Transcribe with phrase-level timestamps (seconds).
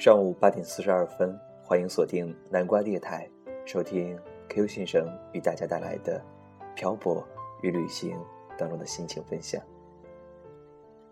[0.00, 3.28] 上午八点四十二分，欢迎锁定南瓜电台，
[3.66, 6.24] 收听 Q 先生与大家带来的
[6.74, 7.22] 漂泊
[7.60, 8.16] 与旅行
[8.56, 9.62] 当中的心情分享。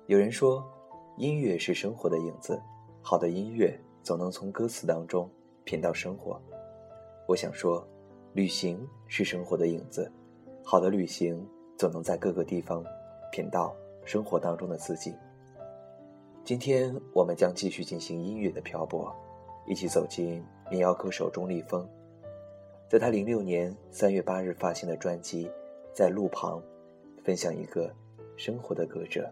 [0.06, 0.66] 有人说，
[1.18, 2.58] 音乐是生活的影子，
[3.02, 5.30] 好的音乐总能从歌词当中
[5.64, 6.40] 品到生活。
[7.26, 7.86] 我想说，
[8.32, 10.10] 旅行是生活的影子，
[10.64, 11.46] 好的旅行
[11.76, 12.82] 总能在各个地方
[13.30, 15.14] 品到生活当中的自己。
[16.48, 19.14] 今天我们将继续进行音乐的漂泊，
[19.66, 21.86] 一起走进民谣歌手钟立风，
[22.88, 25.46] 在他零六年三月八日发行的专辑
[25.92, 26.58] 《在路旁》，
[27.22, 27.94] 分享一个
[28.38, 29.30] 生活的歌者。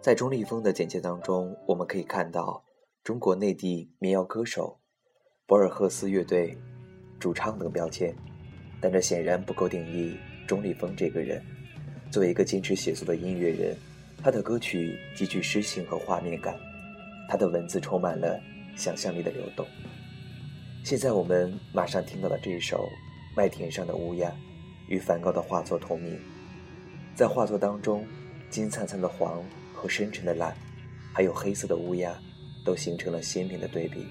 [0.00, 2.62] 在钟立风的简介当中，我们可以看到
[3.02, 4.78] 中国内地民谣歌手、
[5.48, 6.56] 博尔赫斯乐队。
[7.22, 8.12] 主唱等标签，
[8.80, 11.40] 但这显然不够定义钟立风这个人。
[12.10, 13.76] 作为一个坚持写作的音乐人，
[14.20, 16.56] 他的歌曲极具诗性和画面感，
[17.28, 18.40] 他的文字充满了
[18.74, 19.64] 想象力的流动。
[20.82, 22.78] 现在我们马上听到的这一首
[23.36, 24.28] 《麦田上的乌鸦》，
[24.88, 26.18] 与梵高的画作同名。
[27.14, 28.04] 在画作当中，
[28.50, 29.40] 金灿灿的黄
[29.72, 30.52] 和深沉的蓝，
[31.14, 32.12] 还有黑色的乌鸦，
[32.64, 34.08] 都形成了鲜明的对比。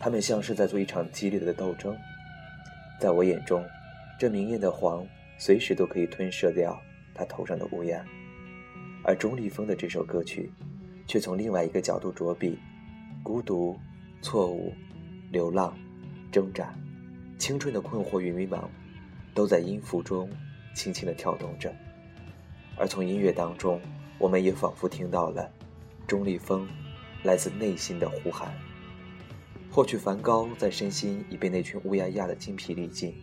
[0.00, 1.96] 他们像是在做一场激烈的斗争。
[2.98, 3.64] 在我眼中，
[4.18, 5.06] 这明艳的黄
[5.38, 6.80] 随时都可以吞噬掉
[7.14, 8.04] 他头上的乌鸦，
[9.04, 10.50] 而钟立风的这首歌曲，
[11.06, 12.58] 却从另外一个角度着笔：
[13.22, 13.78] 孤独、
[14.22, 14.72] 错误、
[15.30, 15.76] 流浪、
[16.32, 16.74] 挣扎、
[17.38, 18.64] 青春的困惑与迷茫，
[19.34, 20.28] 都在音符中
[20.74, 21.74] 轻轻地跳动着。
[22.78, 23.80] 而从音乐当中，
[24.18, 25.50] 我们也仿佛听到了
[26.06, 26.66] 钟立风
[27.22, 28.54] 来自内心的呼喊。
[29.76, 33.14] 或许梵高在身心已被那群乌鸦压得精疲力尽，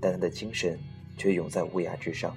[0.00, 0.76] 但他的精神
[1.16, 2.36] 却永在乌鸦之上。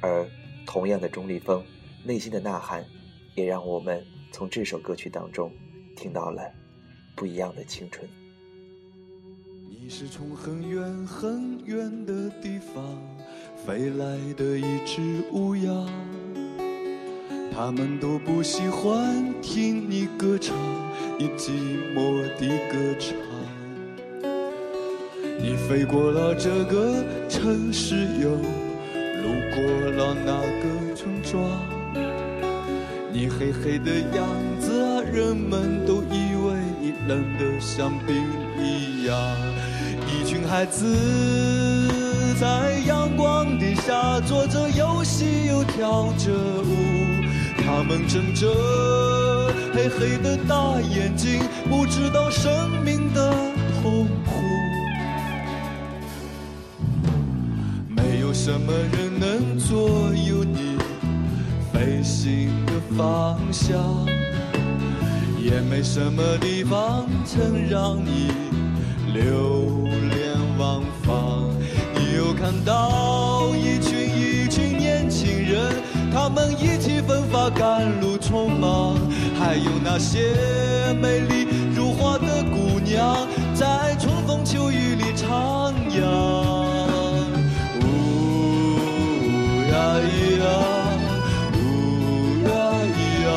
[0.00, 0.26] 而
[0.64, 1.62] 同样的钟立风
[2.02, 2.82] 内心的呐喊，
[3.34, 5.52] 也让我们从这首歌曲当中
[5.94, 6.50] 听到了
[7.14, 8.08] 不一样的青春。
[9.68, 12.98] 你是从很远很远的地方
[13.66, 15.70] 飞来的一只乌鸦，
[17.54, 20.56] 他们都不喜欢听你歌唱。
[21.18, 21.50] 你寂
[21.94, 23.14] 寞的歌唱，
[25.38, 31.40] 你飞过了这个城市，又路过了那个村庄。
[33.12, 34.26] 你黑黑的样
[34.58, 38.16] 子啊，人们都以为你冷得像冰
[38.58, 39.16] 一样。
[40.08, 40.96] 一群孩子
[42.40, 47.11] 在阳光底下做着游戏，又跳着舞，
[47.74, 48.46] 他们睁着。
[49.74, 51.40] 黑黑的大眼睛，
[51.70, 53.32] 不知道生命的
[53.80, 54.32] 痛苦。
[57.88, 60.76] 没有什么人能左右你
[61.72, 64.06] 飞行的方向，
[65.42, 68.30] 也没什么地方曾让你
[69.14, 71.16] 流连忘返。
[71.94, 73.91] 你又看到一群，
[76.22, 78.96] 他们意气风发赶路匆忙。
[79.40, 80.36] 还有那些
[81.00, 86.00] 美丽如花的姑娘，在春风秋雨里徜徉。
[87.82, 87.84] 呜
[89.68, 90.46] 呀咿呀，
[91.56, 91.58] 呜
[92.46, 92.50] 呀
[92.94, 93.28] 咿呀，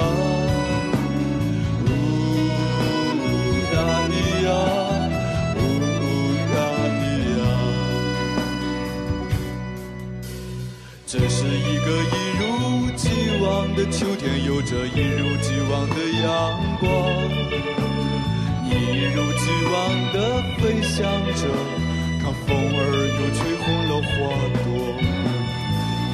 [1.87, 1.89] 呜
[3.73, 3.75] 呀
[4.11, 4.13] 咿
[4.45, 4.47] 呀，
[5.57, 5.59] 呜
[6.53, 6.55] 呀
[7.01, 7.03] 咿
[7.39, 7.41] 呀。
[11.07, 12.24] 这是一个一
[13.45, 15.95] 往的秋天，有着一如既往的。
[16.25, 16.31] 阳
[16.79, 16.89] 光，
[18.65, 18.71] 一
[19.13, 19.73] 如既往
[20.11, 20.15] 地
[20.57, 21.45] 飞翔着，
[22.19, 22.79] 看风儿
[23.13, 24.13] 又吹红了花
[24.63, 24.65] 朵。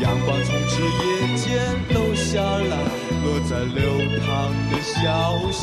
[0.02, 1.02] 阳光从枝叶
[1.38, 1.47] 间
[1.96, 2.75] 漏下来，
[3.24, 3.80] 落在流
[4.25, 4.30] 淌
[4.70, 4.91] 的小
[5.52, 5.61] 溪。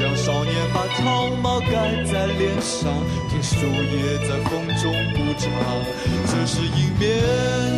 [0.00, 2.90] 让少年把草帽盖在脸上，
[3.28, 5.52] 听树叶在风中鼓唱。
[6.24, 7.10] 这是迎面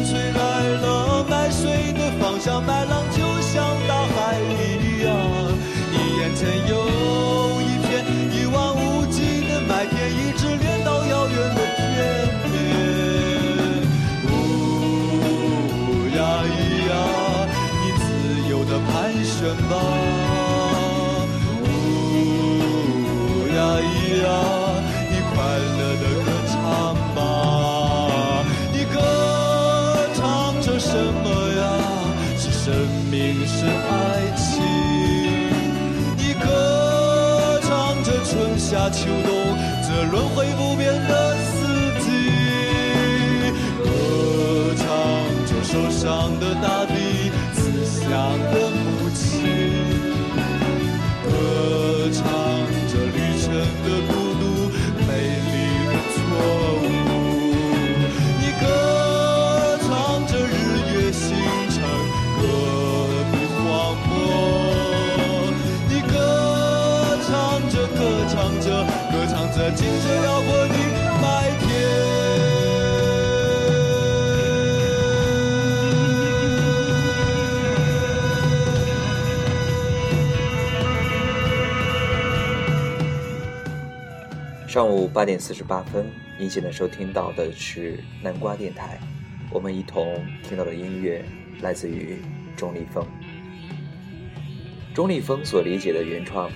[0.06, 0.40] 吹来
[0.82, 5.10] 了麦穗的芳香，麦浪就像大海一样。
[5.90, 6.72] 你眼前有
[7.60, 7.90] 一片
[8.30, 11.82] 一望无际的麦田，一直连到遥远的天
[12.52, 12.54] 边。
[14.30, 14.30] 呜
[16.16, 16.46] 呀咿
[16.88, 16.92] 呀，
[17.82, 20.31] 你自由的盘旋吧。
[24.18, 24.26] 呀
[25.10, 25.34] 你快
[25.78, 26.54] 乐的歌唱
[27.14, 27.18] 吧
[28.72, 28.96] 你歌
[30.14, 30.20] 唱
[30.60, 31.26] 着什么
[31.58, 31.62] 呀？
[32.38, 32.74] 是生
[33.10, 34.42] 命是爱情。
[36.16, 39.30] 你歌唱着春夏秋冬
[39.82, 41.50] 这轮回不变的四
[42.00, 42.04] 季
[43.84, 43.86] 歌
[44.76, 44.84] 唱
[45.46, 46.00] 着受伤
[46.40, 48.08] 的大地慈祥
[48.52, 49.81] 的母亲
[84.72, 88.98] 上午八点四十八分，您现在收听到的是南瓜电台，
[89.52, 91.22] 我们一同听到的音乐
[91.60, 92.16] 来自于
[92.56, 93.06] 钟立风。
[94.94, 96.50] 钟立风所理解的原创，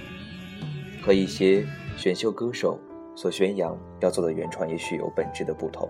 [1.02, 1.62] 和一些
[1.98, 2.80] 选秀歌手
[3.14, 5.86] 所宣扬要做的原创也许有本质的不同。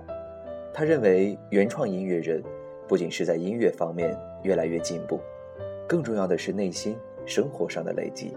[0.74, 2.42] 他认为，原创音乐人
[2.88, 5.20] 不仅是在音乐方面越来越进步，
[5.86, 8.36] 更重要的是内心生活上的累积。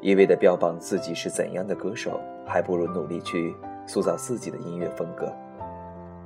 [0.00, 3.54] 一味地标榜自己是怎样的歌手，还不如努力去
[3.86, 5.32] 塑造自己的音乐风格。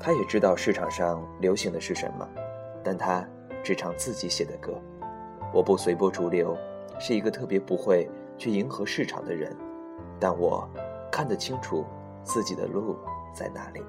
[0.00, 2.28] 他也知道市场上流行的是什么，
[2.84, 3.26] 但他
[3.64, 4.80] 只唱自己写的歌。
[5.52, 6.56] 我不随波逐流，
[6.98, 9.56] 是一个特别不会去迎合市场的人，
[10.20, 10.68] 但我
[11.10, 11.84] 看得清楚
[12.22, 12.96] 自己的路
[13.34, 13.82] 在哪里。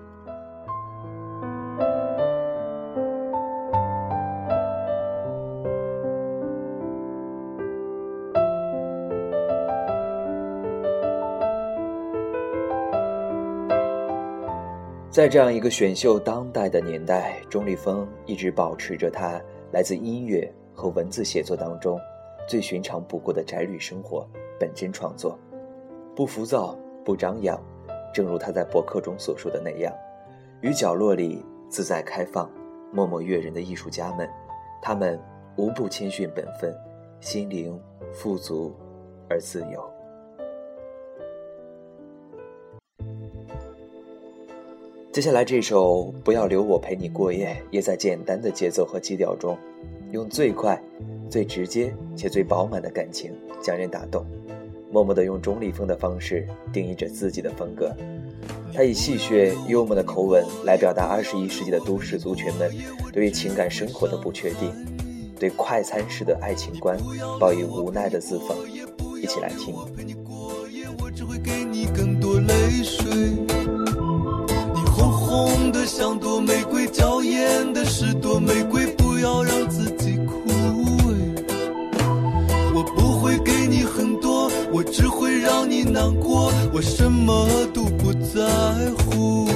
[15.19, 19.37] 在这样一个选秀当代的年代，钟立风一直保持着他
[19.73, 21.99] 来自音乐和文字写作当中
[22.47, 24.25] 最寻常不过的宅旅生活，
[24.57, 25.37] 本真创作，
[26.15, 26.73] 不浮躁，
[27.03, 27.61] 不张扬，
[28.13, 29.93] 正如他在博客中所说的那样，
[30.61, 32.49] 与角落里自在开放、
[32.93, 34.25] 默默悦人的艺术家们，
[34.81, 35.19] 他们
[35.57, 36.73] 无不谦逊本分，
[37.19, 37.77] 心灵
[38.13, 38.73] 富足
[39.29, 39.88] 而自由。
[45.11, 49.57] 接下来这首《不要留我陪你过夜》，也在简单的节奏和基调中，
[50.11, 50.79] 用最快、
[51.31, 54.23] 最直接且最饱满的感情将人打动，
[54.91, 57.91] 默默地用钟立风的方式定义着自己的风格。
[58.71, 62.71] 他以戏谑幽默的口吻来表达二十一世纪的都市族群们
[63.11, 64.71] 对于情感生活的不确定，
[65.39, 66.95] 对快餐式的爱情观
[67.39, 68.55] 抱以无奈的自讽。
[69.19, 69.75] 一起来听。
[75.29, 80.49] 红的像朵玫瑰，娇艳的是朵玫瑰，不要让自己枯
[81.05, 81.13] 萎。
[82.73, 88.41] 我不会给你很多，我只会让你难过，我什么都不在
[88.97, 89.47] 乎。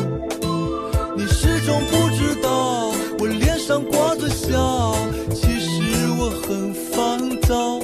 [1.18, 4.96] 你始终不知道，我脸上挂着笑，
[5.34, 7.80] 其实我很烦躁。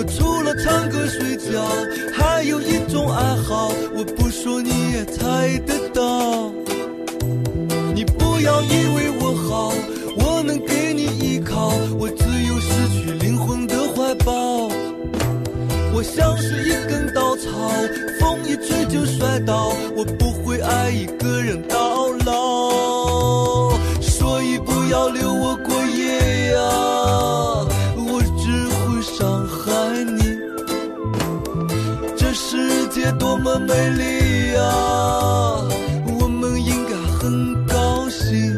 [0.00, 1.62] 我除了唱歌睡觉，
[2.14, 6.50] 还有一种爱好，我不说你也猜得到。
[7.94, 9.74] 你不要以为我好，
[10.16, 14.70] 我能给你依靠，我只有失去灵魂的怀抱。
[15.92, 17.50] 我像是一根稻草，
[18.18, 23.76] 风一吹就摔倒，我不会爱一个人到老。
[24.00, 25.74] 所以不要留我过
[33.18, 34.62] 多么美丽呀，
[36.20, 38.54] 我们应该很高兴。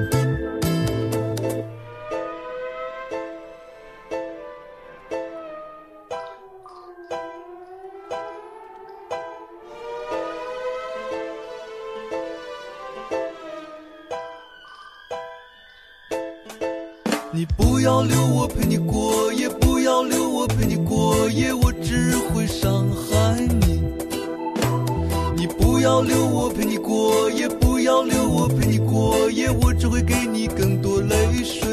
[17.35, 23.72] 你不要留我陪你过夜，不要留我陪你过夜，我只会伤害你。
[25.83, 31.69] 不要留我陪你过夜，不要留我陪你过夜，我只会给你更多泪水。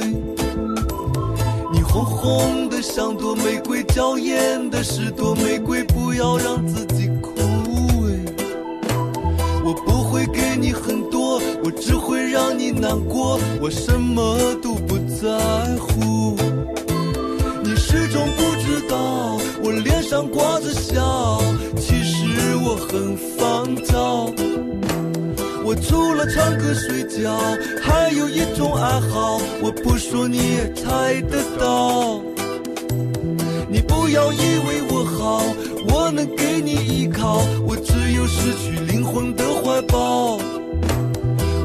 [1.71, 7.33] 你红红的像朵玫瑰，娇艳的是朵玫瑰，不要让自己枯
[8.01, 8.17] 萎。
[9.63, 15.37] 我不会给你很多，我只会让你难过，我什么都不在
[15.77, 16.35] 乎。
[17.61, 21.39] 你始终不知道，我脸上挂着笑，
[22.69, 24.31] 我很烦躁。
[25.65, 27.35] 我除了唱歌睡觉，
[27.81, 32.21] 还有一种爱好，我不说你也猜得到。
[33.67, 35.41] 你不要以为我好，
[35.87, 40.37] 我能给你依靠，我只有失去灵魂的怀抱。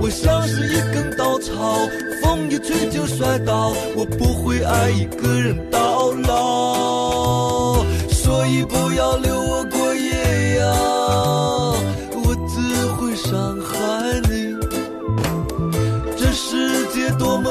[0.01, 1.87] 我像是一根稻草，
[2.23, 3.75] 风一吹就摔倒。
[3.95, 9.44] 我不会爱一个人到老，所以不要留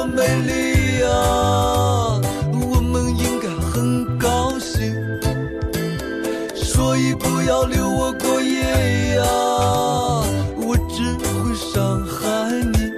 [0.06, 1.08] 美丽呀，
[2.52, 4.94] 我们应该很高兴，
[6.54, 9.24] 所以不要留我过夜呀。
[10.56, 12.92] 我只会伤害你。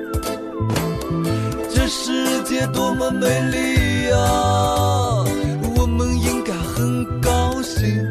[1.73, 4.17] 这世界多么美丽呀！
[5.77, 8.07] 我们应该很高兴。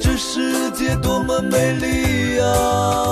[0.00, 3.03] 这世界多么美丽呀！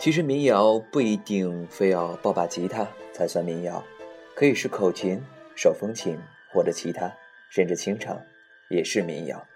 [0.00, 3.84] 其实民谣不一定非要抱把吉他才算民谣，
[4.34, 5.20] 可以是口琴、
[5.54, 6.16] 手风琴
[6.50, 7.14] 或者其他，
[7.50, 8.18] 甚至清唱。
[8.70, 9.46] 也是民谣，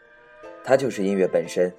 [0.62, 1.72] 它就是音乐本身。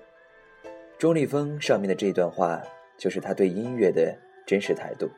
[0.97, 2.59] 钟立风上面的这段话，
[2.97, 4.17] 就是他对音乐的
[4.47, 5.11] 真实态度。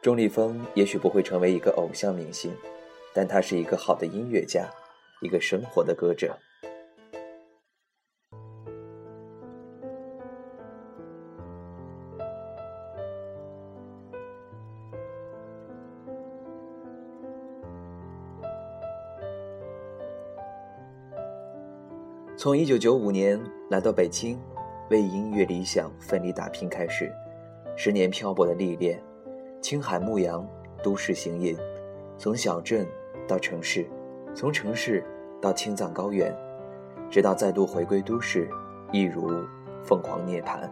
[0.00, 2.50] 钟立风也许不会成为一个偶像明星，
[3.12, 4.70] 但他是一个好的音乐家，
[5.20, 6.38] 一个生活的歌者。
[22.44, 24.38] 从一九九五年来到北京，
[24.90, 27.10] 为音乐理想奋力打拼开始，
[27.74, 29.02] 十年漂泊的历练，
[29.62, 30.46] 青海牧羊，
[30.82, 31.56] 都市行吟，
[32.18, 32.86] 从小镇
[33.26, 33.86] 到城市，
[34.34, 35.02] 从城市
[35.40, 36.36] 到青藏高原，
[37.10, 38.46] 直到再度回归都市，
[38.92, 39.30] 一如
[39.82, 40.68] 凤凰涅槃，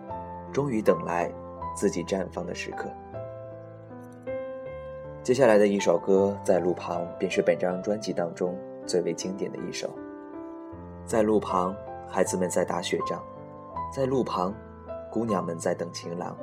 [0.52, 1.32] 终于等来
[1.74, 2.90] 自己绽放的时刻。
[5.22, 9.88] 接下来的一首歌在路旁，便是本张专辑当中最为经典的一首。
[11.04, 11.74] 在路旁，
[12.08, 13.18] 孩子们在打雪仗；
[13.94, 14.54] 在路旁，
[15.10, 16.34] 姑娘们在等情郎；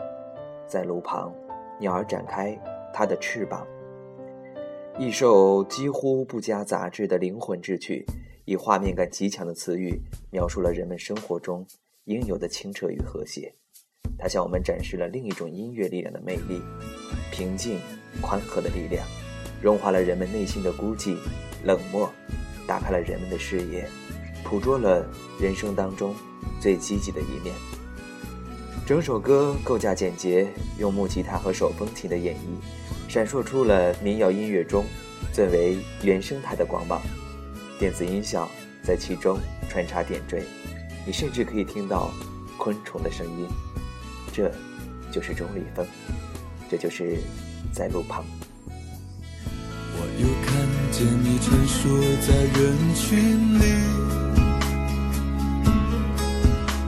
[0.68, 1.34] 在路旁，
[1.80, 2.58] 鸟儿展开
[2.94, 3.66] 它的翅膀。
[4.98, 8.06] 一首几乎不加杂质的灵魂之曲，
[8.46, 10.00] 以画面感极强的词语，
[10.30, 11.66] 描述了人们生活中
[12.04, 13.54] 应有的清澈与和谐。
[14.18, 16.62] 它向我们展示了另一种音乐力量的魅力：
[17.32, 17.80] 平静、
[18.22, 19.08] 宽和的力量，
[19.63, 21.18] 融化了人们内心的孤寂、
[21.63, 22.10] 冷漠，
[22.68, 23.88] 打开了人们的视野。
[24.43, 25.05] 捕捉了
[25.39, 26.15] 人生当中
[26.60, 27.53] 最积极的一面。
[28.86, 30.48] 整首歌构架简洁，
[30.79, 34.84] 用木吉他和手风琴的演绎，闪烁出了民谣音乐中
[35.31, 37.00] 最为原生态的光芒。
[37.77, 38.50] 电子音效
[38.84, 39.38] 在其中
[39.69, 40.43] 穿插点缀，
[41.05, 42.12] 你甚至可以听到
[42.58, 43.48] 昆虫的声音。
[44.34, 44.51] 这
[45.12, 45.86] 就是钟立风，
[46.69, 47.19] 这就是
[47.72, 48.25] 在路旁。
[49.96, 51.79] 我又看见你穿梭
[52.25, 52.27] 在
[52.60, 53.69] 人群里。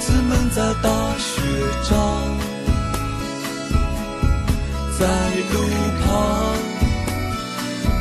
[0.00, 0.88] 子们在打
[1.18, 1.40] 雪。
[1.88, 1.96] 仗，
[4.98, 5.06] 在
[5.52, 5.54] 路
[6.02, 6.10] 旁，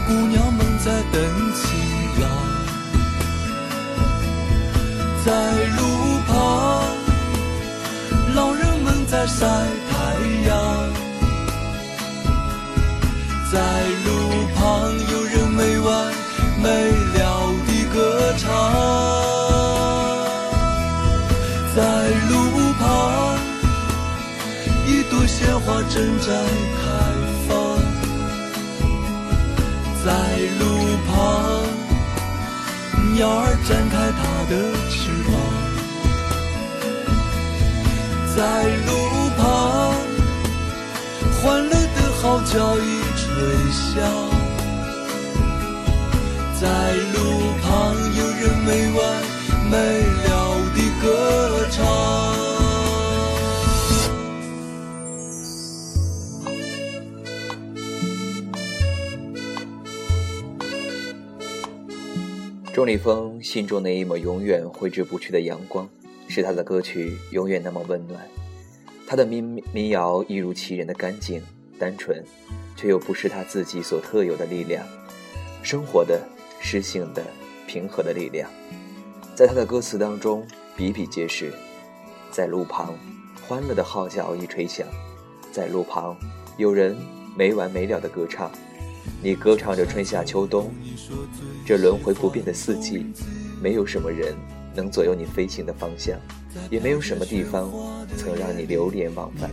[0.05, 1.21] 姑娘们在等
[1.55, 1.65] 情
[2.21, 2.23] 郎。
[5.25, 5.27] 在
[5.77, 5.79] 路
[6.27, 6.31] 旁，
[8.35, 9.47] 老人们在晒
[25.99, 26.87] 正在开
[27.45, 27.51] 放，
[30.05, 30.07] 在
[30.57, 30.63] 路
[31.05, 31.11] 旁，
[33.15, 34.51] 鸟儿展开它的
[34.89, 34.95] 翅
[35.27, 35.29] 膀，
[38.33, 38.39] 在
[38.87, 38.89] 路
[39.35, 39.43] 旁，
[41.41, 42.81] 欢乐的号角已
[43.17, 43.27] 吹
[43.73, 43.99] 响，
[46.61, 46.63] 在
[47.13, 47.17] 路
[47.61, 47.67] 旁，
[48.15, 48.97] 有人没完
[49.69, 49.75] 没
[50.23, 50.29] 了
[50.73, 52.48] 地歌唱。
[62.79, 65.89] 钟立风心中那一抹永远挥之不去的阳光，
[66.29, 68.25] 使他的歌曲永远那么温暖。
[69.05, 71.43] 他的民民谣一如其人的干净、
[71.77, 72.23] 单纯，
[72.77, 74.87] 却又不是他自己所特有的力量。
[75.61, 76.25] 生活的、
[76.61, 77.21] 诗性的、
[77.67, 78.49] 平和的力量。
[79.35, 81.51] 在他的歌词当中，比比皆是。
[82.31, 82.97] 在路旁，
[83.45, 84.87] 欢乐的号角已吹响；
[85.51, 86.15] 在路旁，
[86.55, 86.95] 有人
[87.35, 88.49] 没完没了的歌唱。
[89.21, 90.71] 你歌唱着春夏秋冬，
[91.65, 93.05] 这轮回不变的四季，
[93.61, 94.33] 没有什么人
[94.73, 96.17] 能左右你飞行的方向，
[96.69, 97.69] 也没有什么地方
[98.15, 99.49] 曾让你流连忘返。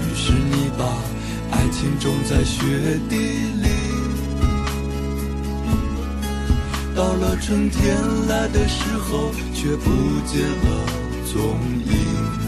[0.00, 0.84] 于是你把
[1.50, 2.60] 爱情种在雪
[3.08, 3.68] 地里，
[6.94, 7.96] 到了春天
[8.28, 9.90] 来的时候，却不
[10.26, 10.86] 见了
[11.32, 11.40] 踪
[11.86, 12.47] 影。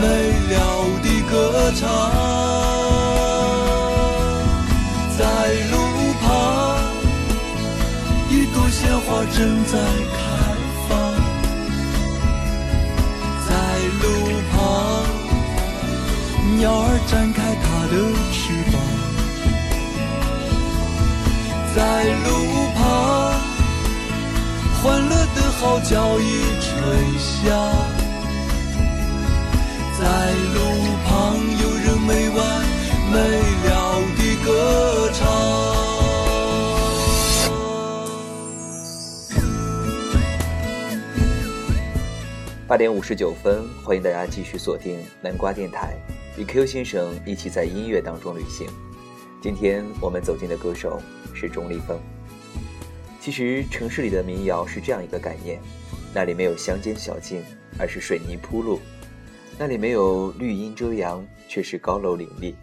[0.00, 0.06] 没
[0.50, 0.56] 了
[1.02, 1.08] 的。
[1.30, 1.86] 歌唱，
[5.18, 5.22] 在
[5.70, 5.74] 路
[6.22, 6.26] 旁，
[8.30, 9.36] 一朵鲜花正
[9.66, 9.72] 在
[10.16, 10.18] 开
[10.88, 10.90] 放。
[13.46, 13.50] 在
[14.00, 14.04] 路
[14.50, 14.56] 旁，
[16.56, 17.94] 鸟儿展开它的
[18.32, 18.38] 翅
[18.72, 18.74] 膀。
[21.76, 21.78] 在
[22.24, 22.26] 路
[22.74, 22.80] 旁，
[24.82, 26.22] 欢乐的号角已
[26.58, 26.66] 吹
[27.18, 27.97] 响。
[29.98, 30.04] 在
[30.54, 30.60] 路
[31.04, 32.38] 旁，有人没完
[33.10, 33.18] 没
[33.66, 35.26] 了的歌唱。
[42.68, 45.96] 八点五十九分，欢迎大家继续锁定南瓜电台，
[46.36, 48.68] 与 Q 先生一起在音乐当中旅行。
[49.42, 51.02] 今天我们走进的歌手
[51.34, 51.98] 是钟立风。
[53.20, 55.58] 其实城市里的民谣是这样一个概念，
[56.14, 57.42] 那里没有乡间小径，
[57.80, 58.80] 而是水泥铺路。
[59.60, 62.54] 那里没有绿荫遮阳，却是高楼林立。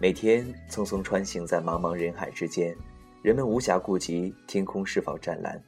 [0.00, 2.74] 每天匆匆穿行在茫茫人海之间，
[3.22, 5.62] 人们无暇顾及天空是否湛蓝，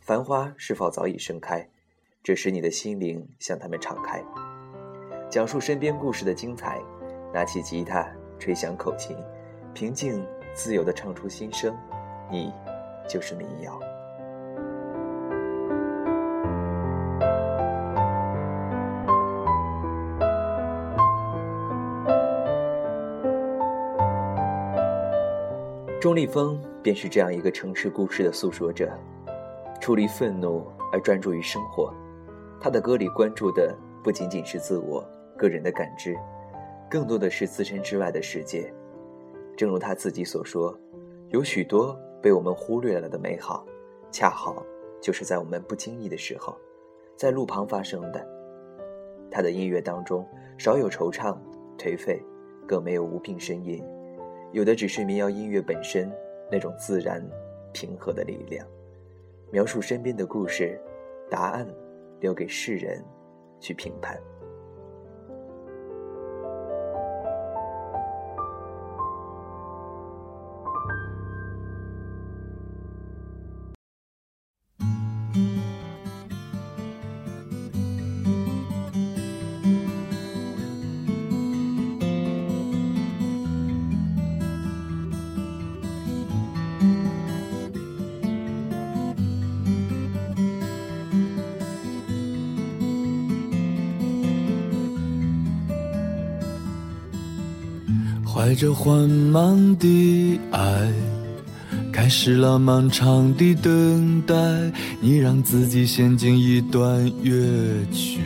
[0.00, 1.64] 繁花是否早已盛开，
[2.20, 4.20] 这使你的心灵向他们敞开。
[5.30, 6.82] 讲述身边故事的精彩，
[7.32, 9.16] 拿起吉他，吹响口琴，
[9.72, 11.72] 平静自由地唱出心声，
[12.28, 12.52] 你
[13.08, 13.78] 就是民谣。
[26.00, 28.88] 钟立风便是这样一个城市故事的诉说者，
[29.80, 31.92] 出离愤怒而专注于生活。
[32.60, 35.04] 他的歌里关注的不仅仅是自我
[35.36, 36.16] 个人的感知，
[36.88, 38.72] 更多的是自身之外的世界。
[39.56, 40.72] 正如他自己所说，
[41.30, 43.66] 有许多被我们忽略了的美好，
[44.12, 44.64] 恰好
[45.00, 46.56] 就是在我们不经意的时候，
[47.16, 48.24] 在路旁发生的。
[49.32, 50.24] 他的音乐当中
[50.58, 51.36] 少有惆怅、
[51.76, 52.22] 颓废，
[52.68, 53.84] 更没有无病呻吟。
[54.52, 56.10] 有的只是民谣音乐本身
[56.50, 57.22] 那种自然、
[57.72, 58.66] 平和的力量，
[59.50, 60.80] 描述身边的故事，
[61.28, 61.66] 答案
[62.20, 63.04] 留给世人
[63.60, 64.18] 去评判。
[98.38, 100.92] 怀着缓慢的爱，
[101.92, 104.32] 开始了漫长的等待。
[105.00, 107.34] 你让自己陷进一段乐
[107.90, 108.20] 曲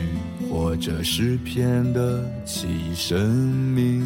[0.47, 3.27] 或者诗篇的奇异生
[3.73, 4.03] 命，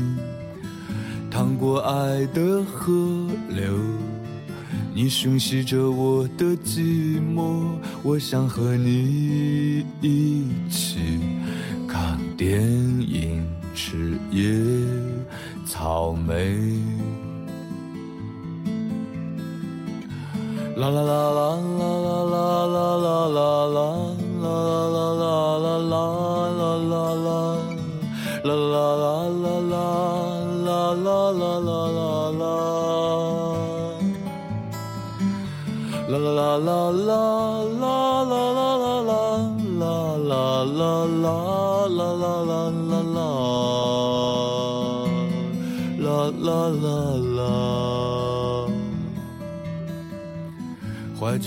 [1.29, 2.93] 趟过爱的河
[3.49, 3.77] 流。
[4.93, 7.65] 你熏习着我的寂寞，
[8.01, 11.19] 我想和你一起
[11.85, 14.55] 看电影，吃夜。
[15.77, 16.33] 草莓，
[20.75, 23.77] 啦啦啦啦啦啦啦啦啦啦啦
[24.41, 24.49] 啦
[24.89, 25.06] 啦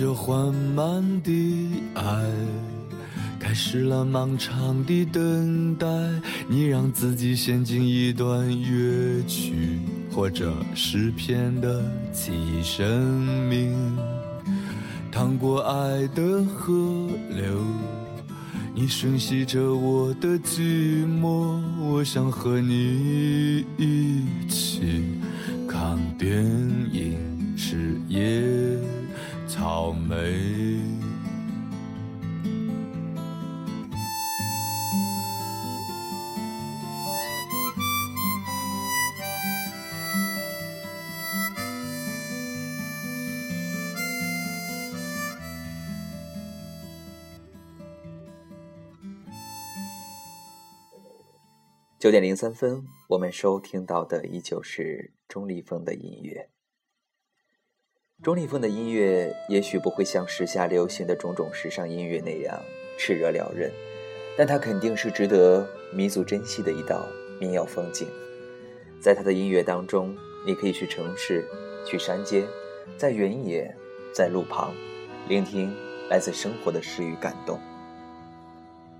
[0.01, 1.31] 着缓慢的
[1.93, 2.25] 爱，
[3.39, 5.87] 开始了漫长的等待。
[6.49, 9.79] 你让自己陷进一段乐曲
[10.11, 11.85] 或者诗篇的
[12.15, 12.89] 记忆生
[13.51, 13.77] 命，
[15.13, 16.73] 淌过爱的河
[17.29, 17.63] 流。
[18.75, 25.05] 你吮吸着我的寂寞，我想和你一起
[25.69, 26.43] 看电
[26.91, 27.19] 影，
[27.55, 28.41] 吃野
[29.61, 30.17] 草莓。
[51.99, 56.49] 九点零三分，我们收听到的依旧是钟立风的音乐。
[58.23, 62.63] 钟立风的音乐也许不会像时下流行的种种时尚音乐那样
[62.99, 63.73] 炽热撩人，
[64.37, 67.07] 但它肯定是值得弥足珍惜的一道
[67.41, 68.07] 民谣风景。
[69.01, 70.15] 在他的音乐当中，
[70.47, 71.49] 你可以去城市，
[71.87, 72.45] 去山间，
[72.99, 73.75] 在原野，
[74.15, 74.75] 在路旁，
[75.27, 75.75] 聆听
[76.11, 77.59] 来自生活的诗与感动。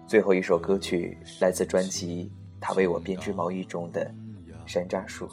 [0.07, 2.33] 最后一首歌曲来自专辑。
[2.59, 4.11] 他为我编织毛衣中的
[4.67, 5.29] 山楂树，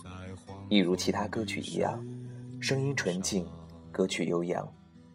[0.70, 2.06] 一如其他歌曲一样，
[2.62, 3.46] 声音纯净，
[3.92, 4.68] 歌曲悠扬，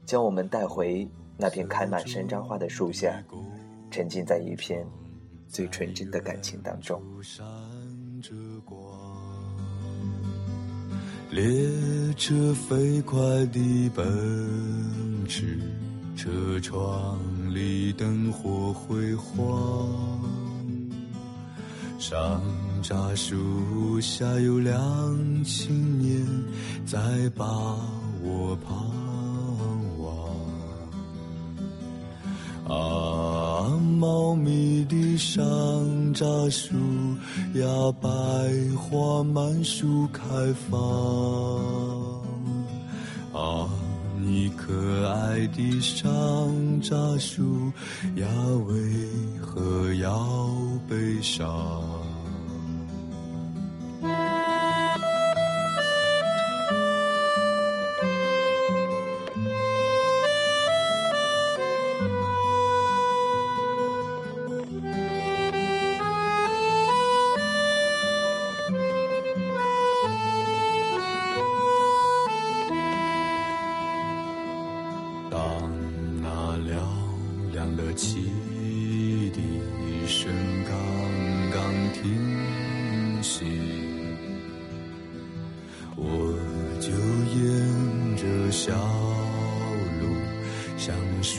[0.05, 3.23] 将我们带回那片开满山楂花的树下，
[3.91, 4.87] 沉浸在一片
[5.49, 7.01] 最纯真的感情当中。
[11.31, 11.43] 列
[12.17, 15.59] 车飞快地奔驰，
[16.15, 17.19] 车窗
[17.55, 19.89] 里灯火辉煌。
[21.99, 22.21] 山
[22.83, 26.27] 楂树下有两青年
[26.85, 26.99] 在
[27.35, 27.79] 把
[28.23, 28.73] 我盼
[29.99, 30.03] 望。
[32.65, 35.43] 啊，茂密的山
[36.15, 36.77] 楂树
[37.55, 37.67] 呀，
[38.01, 38.09] 百
[38.77, 40.23] 花满树开
[40.71, 40.79] 放。
[43.33, 43.69] 啊，
[44.21, 46.09] 你可爱的山
[46.81, 47.73] 楂树
[48.17, 48.29] 呀，
[48.69, 48.75] 为
[49.41, 50.29] 何要
[50.89, 52.02] 悲伤？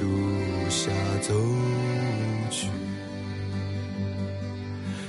[0.03, 0.09] 树
[0.69, 1.33] 下走
[2.49, 2.67] 去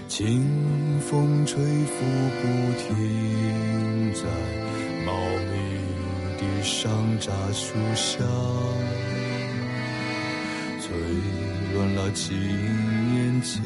[0.07, 2.05] 清风吹拂
[2.41, 2.47] 不
[2.79, 4.23] 停，在
[5.05, 5.13] 茂
[5.51, 5.53] 密
[6.39, 8.19] 的山楂树下，
[10.81, 10.87] 吹
[11.75, 12.39] 乱了青
[13.13, 13.61] 年前。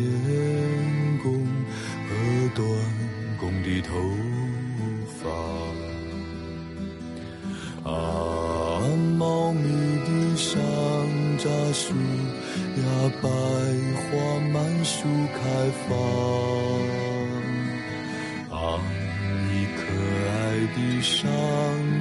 [21.08, 21.26] 的山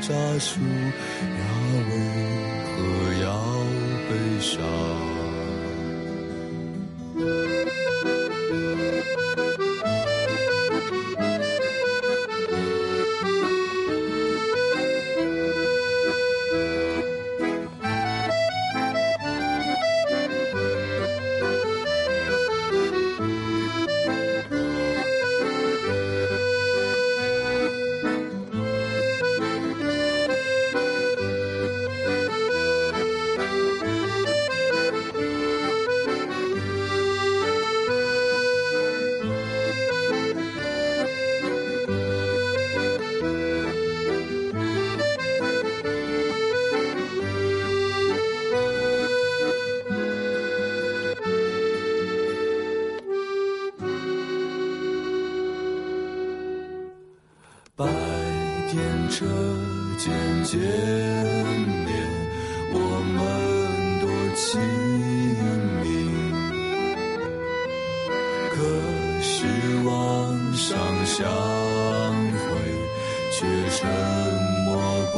[0.02, 1.40] 楂树呀，
[1.88, 1.92] 为
[2.76, 2.76] 何
[3.24, 3.26] 要
[4.10, 5.17] 悲伤？
[59.10, 59.26] 车
[59.98, 60.12] 渐
[60.44, 60.68] 渐远，
[62.74, 62.76] 我
[63.16, 63.18] 们
[64.02, 64.60] 多亲
[65.82, 65.86] 密。
[68.50, 68.56] 可
[69.22, 69.36] 是
[69.86, 69.90] 晚
[70.54, 70.66] 上
[71.06, 71.16] 相
[72.34, 72.46] 会，
[73.32, 73.36] 却
[73.76, 73.80] 沉
[74.66, 74.68] 默
[75.14, 75.16] 不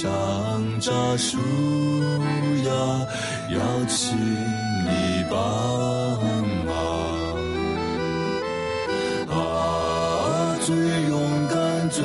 [0.00, 0.08] 山
[0.80, 1.38] 楂树
[2.62, 2.70] 呀，
[3.50, 3.58] 邀
[3.88, 5.36] 请你帮
[6.64, 6.70] 忙。
[9.26, 12.00] 啊，最勇敢、最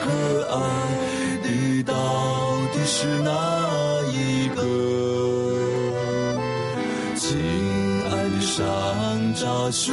[0.00, 0.06] 可
[0.50, 0.56] 爱
[1.42, 1.46] 的，
[1.82, 1.92] 到
[2.72, 3.28] 底是哪
[4.14, 4.58] 一个？
[7.16, 7.36] 亲
[8.10, 8.64] 爱的山
[9.34, 9.92] 楂树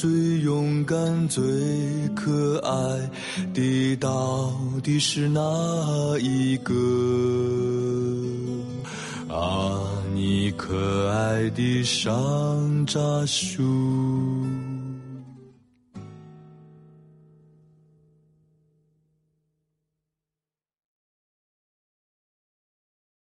[0.00, 0.08] 最
[0.38, 1.42] 勇敢、最
[2.16, 2.72] 可爱
[3.52, 4.50] 的，到
[4.82, 5.38] 底是哪
[6.18, 6.72] 一个？
[9.28, 9.78] 啊，
[10.14, 12.10] 你可爱的山
[12.86, 13.62] 楂树。